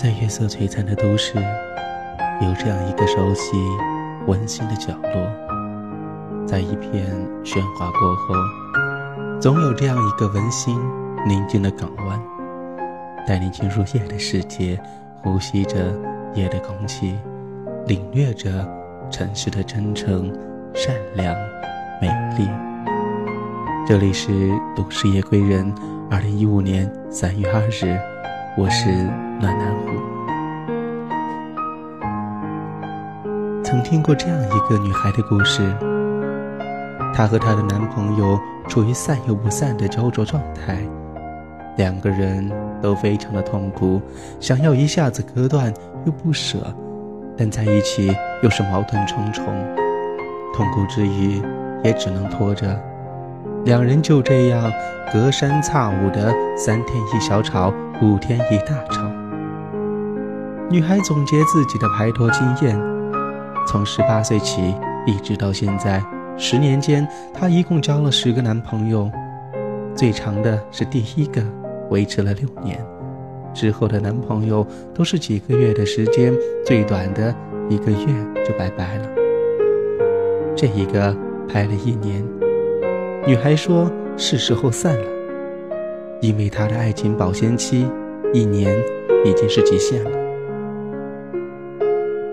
[0.00, 1.34] 在月色璀璨的都市，
[2.40, 3.56] 有这样一个熟悉、
[4.28, 6.46] 温馨的角落。
[6.46, 7.04] 在一片
[7.42, 8.34] 喧哗过后，
[9.40, 10.78] 总有这样一个温馨、
[11.26, 12.16] 宁静的港湾，
[13.26, 14.80] 带你进入夜的世界，
[15.20, 15.92] 呼吸着
[16.32, 17.18] 夜的空气，
[17.88, 18.64] 领略着
[19.10, 20.32] 城市的真诚、
[20.74, 21.34] 善良、
[22.00, 22.06] 美
[22.38, 22.48] 丽。
[23.84, 24.30] 这里是
[24.76, 25.74] 都市夜归人，
[26.08, 27.98] 二零一五年三月二日，
[28.58, 28.90] 我是。
[29.40, 29.86] 暖南湖。
[33.62, 35.62] 曾听过这样一个女孩的故事，
[37.14, 40.76] 她和她的男朋友处于散又不散的焦灼状态，
[41.76, 42.50] 两个人
[42.82, 44.02] 都非常的痛苦，
[44.40, 45.72] 想要一下子割断
[46.04, 46.58] 又不舍，
[47.36, 48.12] 但在一起
[48.42, 49.44] 又是矛盾重重，
[50.52, 51.40] 痛苦之余
[51.84, 52.76] 也只能拖着。
[53.64, 54.68] 两人就这样
[55.12, 59.10] 隔三差五的三天一小吵，五天一大吵。
[60.70, 62.80] 女孩总结自己的拍拖经验，
[63.66, 64.74] 从十八岁起
[65.04, 66.00] 一直到现在，
[66.36, 69.10] 十年间她一共交了十个男朋友，
[69.96, 71.42] 最长的是第一个，
[71.90, 72.78] 维持了六年，
[73.52, 76.32] 之后的男朋友都是几个月的时间，
[76.64, 77.34] 最短的
[77.68, 78.06] 一个月
[78.46, 79.08] 就拜拜了。
[80.54, 81.16] 这一个
[81.48, 82.24] 拍了一年，
[83.26, 85.04] 女孩说是时候散了，
[86.20, 87.86] 因为他的爱情保鲜期
[88.32, 88.76] 一年
[89.24, 90.10] 已经是极限了。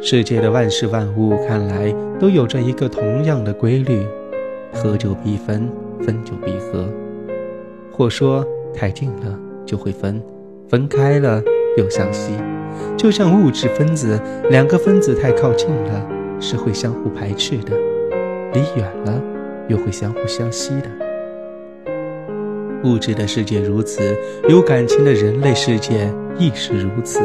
[0.00, 4.00] 世界的万事万物，看来都有着一个同样的规律：
[4.72, 5.68] 合久必分，
[6.00, 6.88] 分久必合。
[7.92, 8.44] 或说，
[8.74, 10.20] 太近了就会分，
[10.68, 11.42] 分开了
[11.76, 12.32] 又相吸。
[12.96, 14.18] 就像物质分子，
[14.50, 16.08] 两个分子太靠近了
[16.40, 17.76] 是会相互排斥的，
[18.54, 19.22] 离远了
[19.68, 21.01] 又会相互相吸的。
[22.84, 24.16] 物质的世界如此，
[24.48, 27.20] 有感情的人类世界亦是如此。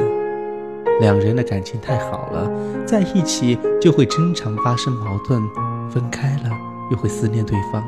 [0.99, 2.49] 两人的感情太好了，
[2.85, 5.41] 在一起就会经常发生矛盾，
[5.89, 6.49] 分开了
[6.91, 7.83] 又会思念对方。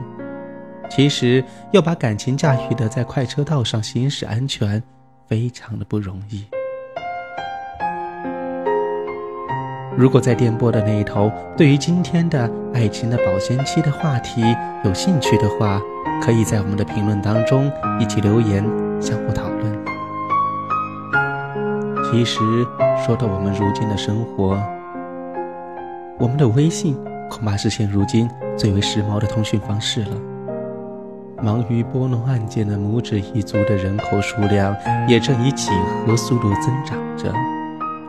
[0.90, 4.82] 其实要把感情驾驭的在快车道上行驶安全，
[5.28, 6.46] 非常的不容易。
[9.98, 14.42] 如果在电波的那一头，对于今天的爱情的保鲜期的话题
[14.86, 15.82] 有兴趣的话，
[16.22, 18.64] 可以在我们的评论当中一起留言，
[19.02, 19.60] 相互讨论。
[22.12, 22.40] 其实
[23.06, 24.58] 说到我们如今的生活，
[26.18, 26.98] 我们的微信
[27.30, 30.18] 恐怕是现如今最为时髦的通讯方式了。
[31.42, 34.76] 忙于拨弄按键的拇指一族的人口数量
[35.08, 35.72] 也正以几
[36.06, 37.34] 何速度增长着。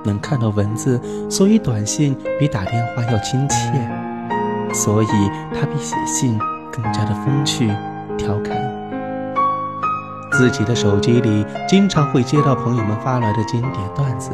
[0.02, 1.00] 能看到文字，
[1.30, 3.70] 所以短信比打电话要亲切，
[4.72, 5.06] 所以
[5.54, 6.38] 它比写信
[6.72, 7.70] 更加的风趣
[8.20, 8.56] 调侃。
[10.32, 14.30] 自己的手机里经常会接到朋友们发来的经典段子，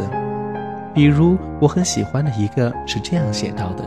[0.93, 3.85] 比如我很喜欢的一个是这样写到的：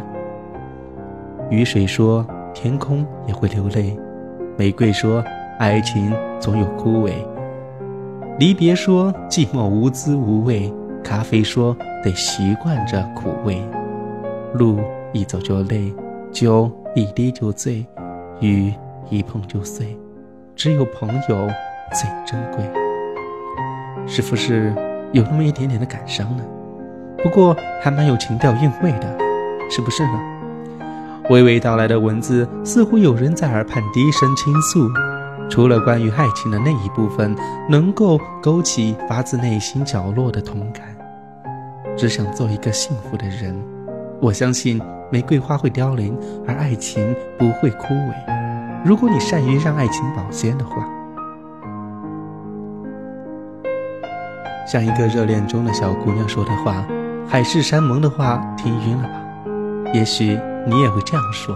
[1.50, 3.98] 雨水说天空也会流泪，
[4.58, 5.24] 玫瑰说
[5.60, 7.14] 爱情总有枯萎，
[8.40, 10.74] 离别说寂寞无滋无味，
[11.04, 13.62] 咖啡说得习惯着苦味，
[14.56, 14.80] 路
[15.14, 15.94] 一走就累，
[16.32, 17.86] 酒一滴就醉，
[18.42, 18.74] 雨
[19.10, 19.98] 一碰就碎，
[20.56, 21.50] 只有朋友。
[21.92, 22.64] 最珍贵，
[24.06, 24.72] 是不是
[25.12, 26.44] 有那么一点点的感伤呢？
[27.24, 29.18] 不过还蛮有情调韵味的，
[29.72, 30.22] 是不是呢？
[31.32, 34.88] 娓娓道来的文字，似乎有人在耳畔低声倾诉。
[35.50, 37.36] 除了关于爱情的那一部分，
[37.68, 40.96] 能够勾起发自内心角落的同感。
[41.98, 43.60] 只想做一个幸福的人。
[44.22, 44.80] 我相信
[45.12, 46.16] 玫瑰花会凋零，
[46.48, 48.39] 而爱情不会枯萎。
[48.86, 50.88] 如果你善于让爱情保鲜的话。
[54.66, 56.86] 像一个热恋中的小姑娘说的话，
[57.28, 59.92] 海誓山盟的话听晕了吧？
[59.94, 61.56] 也许你也会这样说。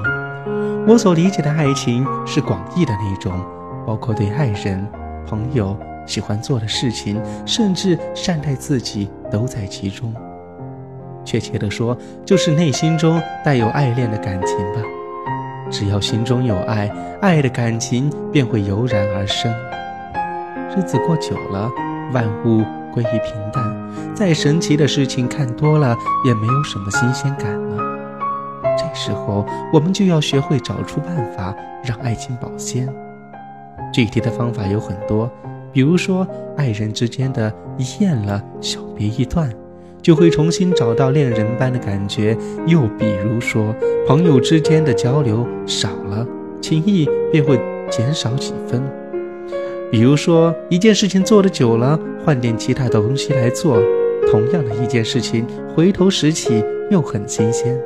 [0.88, 3.32] 我所理解的爱情是广义的那种，
[3.86, 4.86] 包括对爱人、
[5.26, 10.14] 朋友、喜欢做的事情，甚至善待自己都在其中。
[11.24, 14.82] 确切的说，就是内心中带有爱恋的感情吧。
[15.74, 16.88] 只要心中有爱，
[17.20, 19.52] 爱的感情便会油然而生。
[20.74, 21.70] 日子过久了，
[22.14, 22.64] 万物。
[22.94, 23.76] 归于平淡，
[24.14, 27.84] 再神奇的事情看多了，也没有什么新鲜感了。
[28.78, 29.44] 这时候，
[29.74, 32.88] 我们就要学会找出办法，让爱情保鲜。
[33.92, 35.28] 具体的方法有很多，
[35.72, 39.52] 比如说，爱人之间的一厌了，小别一段，
[40.04, 43.74] 就会重新找到恋人般的感觉；又比如说，
[44.06, 46.28] 朋友之间的交流少了，
[46.62, 47.58] 情谊便会
[47.90, 48.84] 减少几分。
[49.90, 53.82] 比如说，一件事情做的久了，换点其他的东西来做，
[54.30, 56.62] 同样的一件事情，回头拾起
[56.92, 57.80] 又很新鲜。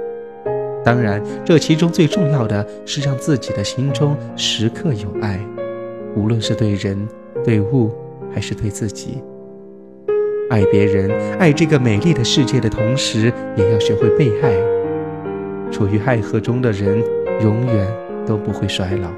[0.83, 5.39] 当然，这其中最重要的是让自己的心中时刻有爱，
[6.15, 7.07] 无论是对人、
[7.43, 7.91] 对物，
[8.33, 9.21] 还是对自己。
[10.49, 14.53] 爱别人、爱这个美丽的世界的同时，也要学会被爱。
[15.71, 17.03] 处于爱河中的人，
[17.41, 17.87] 永远
[18.25, 19.09] 都不会衰老。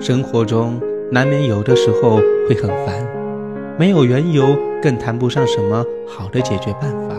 [0.00, 2.16] 生活中难免有的时候
[2.48, 3.06] 会很烦，
[3.78, 7.14] 没有缘由，更谈不上什么好的解决办法，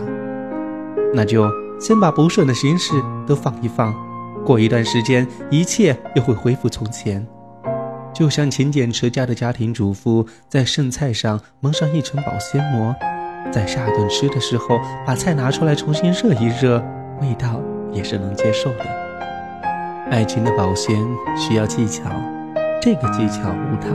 [1.14, 1.50] 那就。
[1.80, 2.92] 先把不顺的心事
[3.26, 3.94] 都放一放，
[4.44, 7.26] 过一段时间，一切又会恢复从前。
[8.20, 12.94] 就像勤俭持家的家庭主妇，在剩菜上蒙上一层保鲜膜，
[13.50, 16.84] 在下顿吃的时候，把菜拿出来重新热一热，
[17.22, 17.58] 味道
[17.90, 18.84] 也是能接受的。
[20.10, 21.02] 爱情的保鲜
[21.34, 22.10] 需要技巧，
[22.78, 23.88] 这个技巧无他，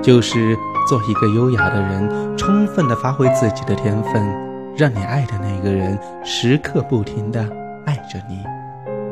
[0.00, 0.56] 就是
[0.88, 4.26] 做一个优雅的人，充分的发挥自己的天分。
[4.74, 7.46] 让你爱的那个人时刻不停的
[7.84, 8.42] 爱着你，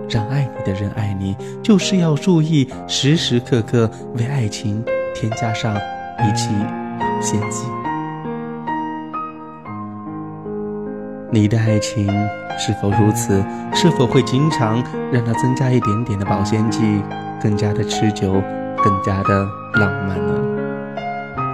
[0.09, 4.85] 让爱你的人爱你，就是要注意时时刻刻为爱情
[5.15, 6.49] 添加上一剂
[6.99, 7.67] 保鲜剂。
[11.31, 12.07] 你的爱情
[12.59, 13.43] 是否如此？
[13.73, 17.03] 是否会经常让它增加一点点的保鲜剂，
[17.41, 18.35] 更加的持久，
[18.85, 20.35] 更加的浪漫呢？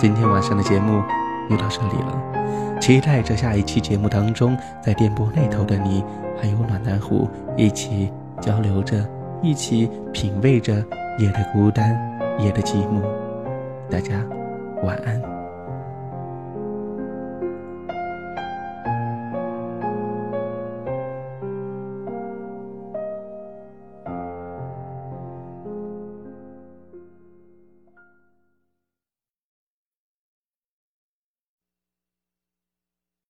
[0.01, 1.01] 今天晚上的节目
[1.49, 2.79] 就到这里了。
[2.81, 6.03] 期待着下一期节目当中，在电波那头的你，
[6.41, 8.11] 还有暖男虎一起
[8.41, 9.07] 交流着，
[9.43, 10.75] 一起品味着
[11.19, 11.97] 夜的孤单，
[12.39, 13.03] 夜的寂寞。
[13.91, 14.25] 大家
[14.83, 15.38] 晚安。